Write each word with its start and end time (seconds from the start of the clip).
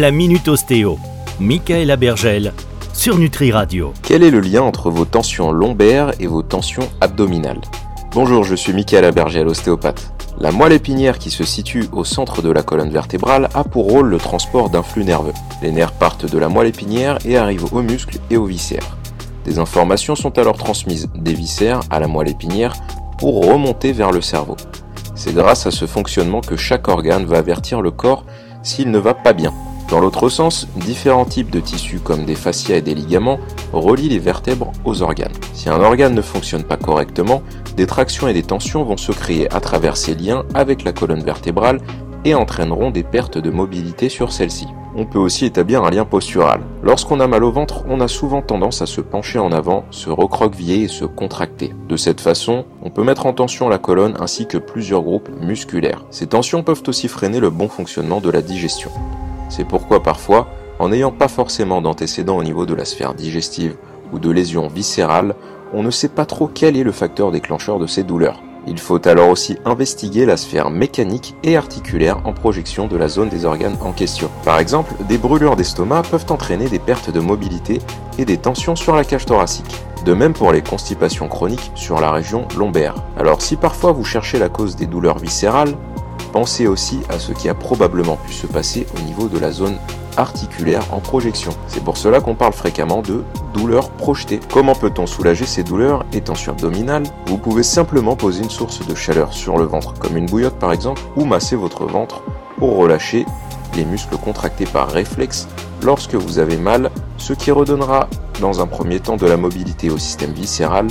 la 0.00 0.10
Minute 0.10 0.48
Ostéo. 0.48 0.98
Michaela 1.40 1.96
Bergel 1.96 2.52
sur 2.92 3.18
Nutri 3.18 3.50
Radio. 3.50 3.94
Quel 4.02 4.22
est 4.22 4.30
le 4.30 4.40
lien 4.40 4.60
entre 4.60 4.90
vos 4.90 5.06
tensions 5.06 5.52
lombaires 5.52 6.12
et 6.20 6.26
vos 6.26 6.42
tensions 6.42 6.88
abdominales 7.00 7.60
Bonjour, 8.12 8.44
je 8.44 8.54
suis 8.54 8.74
Michaela 8.74 9.10
Bergel, 9.10 9.48
ostéopathe. 9.48 10.12
La 10.38 10.52
moelle 10.52 10.74
épinière 10.74 11.18
qui 11.18 11.30
se 11.30 11.44
situe 11.44 11.86
au 11.92 12.04
centre 12.04 12.42
de 12.42 12.50
la 12.50 12.62
colonne 12.62 12.90
vertébrale 12.90 13.48
a 13.54 13.64
pour 13.64 13.90
rôle 13.90 14.08
le 14.08 14.18
transport 14.18 14.68
d'un 14.68 14.82
flux 14.82 15.04
nerveux. 15.04 15.32
Les 15.62 15.72
nerfs 15.72 15.92
partent 15.92 16.30
de 16.30 16.38
la 16.38 16.50
moelle 16.50 16.68
épinière 16.68 17.18
et 17.24 17.38
arrivent 17.38 17.72
aux 17.72 17.82
muscles 17.82 18.18
et 18.30 18.36
aux 18.36 18.46
viscères. 18.46 18.96
Des 19.46 19.58
informations 19.58 20.14
sont 20.14 20.38
alors 20.38 20.58
transmises 20.58 21.08
des 21.14 21.34
viscères 21.34 21.80
à 21.88 22.00
la 22.00 22.06
moelle 22.06 22.28
épinière 22.28 22.74
pour 23.18 23.46
remonter 23.46 23.92
vers 23.92 24.12
le 24.12 24.20
cerveau. 24.20 24.56
C'est 25.14 25.34
grâce 25.34 25.66
à 25.66 25.70
ce 25.70 25.86
fonctionnement 25.86 26.42
que 26.42 26.56
chaque 26.56 26.88
organe 26.88 27.24
va 27.24 27.38
avertir 27.38 27.80
le 27.80 27.90
corps 27.90 28.24
s'il 28.62 28.90
ne 28.90 28.98
va 28.98 29.14
pas 29.14 29.32
bien. 29.32 29.54
Dans 29.88 30.00
l'autre 30.00 30.28
sens, 30.28 30.66
différents 30.74 31.24
types 31.24 31.50
de 31.50 31.60
tissus 31.60 32.00
comme 32.00 32.24
des 32.24 32.34
fascias 32.34 32.76
et 32.76 32.82
des 32.82 32.94
ligaments 32.94 33.38
relient 33.72 34.08
les 34.08 34.18
vertèbres 34.18 34.72
aux 34.84 35.02
organes. 35.02 35.32
Si 35.52 35.68
un 35.68 35.80
organe 35.80 36.14
ne 36.14 36.22
fonctionne 36.22 36.64
pas 36.64 36.76
correctement, 36.76 37.42
des 37.76 37.86
tractions 37.86 38.26
et 38.26 38.32
des 38.32 38.42
tensions 38.42 38.82
vont 38.82 38.96
se 38.96 39.12
créer 39.12 39.52
à 39.54 39.60
travers 39.60 39.96
ces 39.96 40.16
liens 40.16 40.44
avec 40.54 40.82
la 40.82 40.92
colonne 40.92 41.22
vertébrale 41.22 41.80
et 42.24 42.34
entraîneront 42.34 42.90
des 42.90 43.04
pertes 43.04 43.38
de 43.38 43.50
mobilité 43.50 44.08
sur 44.08 44.32
celle-ci. 44.32 44.66
On 44.96 45.04
peut 45.04 45.20
aussi 45.20 45.44
établir 45.44 45.84
un 45.84 45.90
lien 45.90 46.04
postural. 46.04 46.62
Lorsqu'on 46.82 47.20
a 47.20 47.28
mal 47.28 47.44
au 47.44 47.52
ventre, 47.52 47.84
on 47.88 48.00
a 48.00 48.08
souvent 48.08 48.42
tendance 48.42 48.82
à 48.82 48.86
se 48.86 49.00
pencher 49.00 49.38
en 49.38 49.52
avant, 49.52 49.84
se 49.90 50.10
recroqueviller 50.10 50.84
et 50.84 50.88
se 50.88 51.04
contracter. 51.04 51.74
De 51.88 51.96
cette 51.96 52.20
façon, 52.20 52.64
on 52.82 52.90
peut 52.90 53.04
mettre 53.04 53.26
en 53.26 53.34
tension 53.34 53.68
la 53.68 53.78
colonne 53.78 54.16
ainsi 54.18 54.46
que 54.46 54.58
plusieurs 54.58 55.02
groupes 55.02 55.28
musculaires. 55.40 56.06
Ces 56.10 56.26
tensions 56.26 56.64
peuvent 56.64 56.82
aussi 56.88 57.06
freiner 57.06 57.38
le 57.40 57.50
bon 57.50 57.68
fonctionnement 57.68 58.20
de 58.20 58.30
la 58.30 58.42
digestion. 58.42 58.90
C'est 59.48 59.64
pourquoi 59.64 60.02
parfois, 60.02 60.48
en 60.78 60.88
n'ayant 60.88 61.12
pas 61.12 61.28
forcément 61.28 61.80
d'antécédents 61.80 62.36
au 62.36 62.44
niveau 62.44 62.66
de 62.66 62.74
la 62.74 62.84
sphère 62.84 63.14
digestive 63.14 63.76
ou 64.12 64.18
de 64.18 64.30
lésions 64.30 64.68
viscérales, 64.68 65.34
on 65.72 65.82
ne 65.82 65.90
sait 65.90 66.08
pas 66.08 66.26
trop 66.26 66.48
quel 66.48 66.76
est 66.76 66.84
le 66.84 66.92
facteur 66.92 67.32
déclencheur 67.32 67.78
de 67.78 67.86
ces 67.86 68.02
douleurs. 68.02 68.42
Il 68.68 68.80
faut 68.80 69.06
alors 69.06 69.28
aussi 69.28 69.56
investiguer 69.64 70.26
la 70.26 70.36
sphère 70.36 70.70
mécanique 70.70 71.36
et 71.44 71.56
articulaire 71.56 72.20
en 72.24 72.32
projection 72.32 72.88
de 72.88 72.96
la 72.96 73.06
zone 73.06 73.28
des 73.28 73.44
organes 73.44 73.76
en 73.80 73.92
question. 73.92 74.28
Par 74.44 74.58
exemple, 74.58 74.94
des 75.08 75.18
brûlures 75.18 75.54
d'estomac 75.54 76.02
peuvent 76.02 76.26
entraîner 76.30 76.68
des 76.68 76.80
pertes 76.80 77.10
de 77.10 77.20
mobilité 77.20 77.80
et 78.18 78.24
des 78.24 78.38
tensions 78.38 78.74
sur 78.74 78.96
la 78.96 79.04
cage 79.04 79.24
thoracique. 79.24 79.82
De 80.04 80.14
même 80.14 80.32
pour 80.32 80.52
les 80.52 80.62
constipations 80.62 81.28
chroniques 81.28 81.70
sur 81.76 82.00
la 82.00 82.10
région 82.10 82.48
lombaire. 82.56 82.94
Alors 83.16 83.40
si 83.40 83.54
parfois 83.54 83.92
vous 83.92 84.04
cherchez 84.04 84.38
la 84.38 84.48
cause 84.48 84.74
des 84.74 84.86
douleurs 84.86 85.18
viscérales, 85.18 85.74
pensez 86.36 86.66
aussi 86.66 87.00
à 87.08 87.18
ce 87.18 87.32
qui 87.32 87.48
a 87.48 87.54
probablement 87.54 88.16
pu 88.16 88.30
se 88.30 88.46
passer 88.46 88.86
au 88.94 89.00
niveau 89.06 89.26
de 89.26 89.38
la 89.38 89.52
zone 89.52 89.78
articulaire 90.18 90.82
en 90.92 91.00
projection. 91.00 91.50
C'est 91.66 91.82
pour 91.82 91.96
cela 91.96 92.20
qu'on 92.20 92.34
parle 92.34 92.52
fréquemment 92.52 93.00
de 93.00 93.24
douleurs 93.54 93.88
projetées. 93.88 94.40
Comment 94.52 94.74
peut-on 94.74 95.06
soulager 95.06 95.46
ces 95.46 95.62
douleurs? 95.62 96.04
Et 96.12 96.20
tensions 96.20 96.52
abdominales 96.52 97.04
Vous 97.24 97.38
pouvez 97.38 97.62
simplement 97.62 98.16
poser 98.16 98.42
une 98.42 98.50
source 98.50 98.86
de 98.86 98.94
chaleur 98.94 99.32
sur 99.32 99.56
le 99.56 99.64
ventre, 99.64 99.94
comme 99.94 100.14
une 100.18 100.26
bouillotte 100.26 100.58
par 100.58 100.74
exemple, 100.74 101.00
ou 101.16 101.24
masser 101.24 101.56
votre 101.56 101.86
ventre 101.86 102.22
pour 102.58 102.76
relâcher 102.76 103.24
les 103.74 103.86
muscles 103.86 104.18
contractés 104.18 104.66
par 104.66 104.90
réflexe 104.90 105.48
lorsque 105.80 106.16
vous 106.16 106.38
avez 106.38 106.58
mal, 106.58 106.90
ce 107.16 107.32
qui 107.32 107.50
redonnera 107.50 108.10
dans 108.42 108.60
un 108.60 108.66
premier 108.66 109.00
temps 109.00 109.16
de 109.16 109.26
la 109.26 109.38
mobilité 109.38 109.88
au 109.88 109.96
système 109.96 110.34
viscéral 110.34 110.88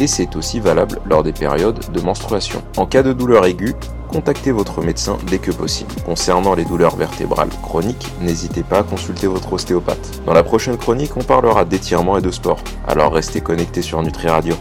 et 0.00 0.08
c'est 0.08 0.34
aussi 0.34 0.58
valable 0.58 1.00
lors 1.06 1.22
des 1.22 1.32
périodes 1.32 1.92
de 1.92 2.00
menstruation. 2.00 2.62
En 2.76 2.86
cas 2.86 3.04
de 3.04 3.12
douleur 3.12 3.44
aiguë, 3.46 3.74
contactez 4.08 4.50
votre 4.50 4.82
médecin 4.82 5.18
dès 5.26 5.38
que 5.38 5.52
possible. 5.52 5.92
Concernant 6.04 6.54
les 6.54 6.64
douleurs 6.64 6.96
vertébrales 6.96 7.50
chroniques, 7.62 8.08
n'hésitez 8.20 8.62
pas 8.62 8.78
à 8.78 8.82
consulter 8.82 9.26
votre 9.26 9.52
ostéopathe. 9.52 10.22
Dans 10.26 10.34
la 10.34 10.42
prochaine 10.42 10.76
chronique, 10.76 11.16
on 11.16 11.22
parlera 11.22 11.64
d'étirement 11.64 12.18
et 12.18 12.22
de 12.22 12.30
sport. 12.30 12.58
Alors 12.86 13.12
restez 13.12 13.40
connectés 13.40 13.82
sur 13.82 14.02
Nutri 14.02 14.28
Radio. 14.28 14.54